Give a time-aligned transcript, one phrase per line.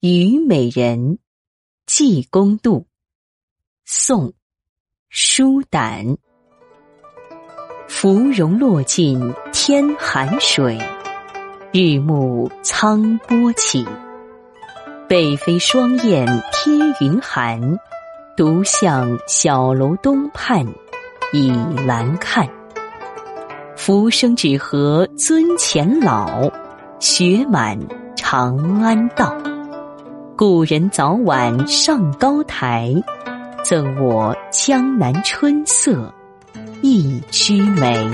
[0.00, 1.18] 虞美人，
[1.84, 2.86] 济公渡。
[3.84, 4.32] 宋，
[5.08, 6.16] 舒胆。
[7.88, 10.78] 芙蓉落尽天寒水，
[11.72, 13.84] 日暮苍波起。
[15.08, 17.60] 北飞双燕贴云寒，
[18.36, 20.64] 独向小楼东畔
[21.32, 21.50] 倚
[21.84, 22.48] 栏看。
[23.76, 26.48] 浮生只合尊前老，
[27.00, 27.76] 雪满
[28.14, 29.36] 长安道。
[30.38, 32.94] 故人早晚上高台，
[33.64, 36.14] 赠我江南春色
[36.80, 38.08] 一枝梅。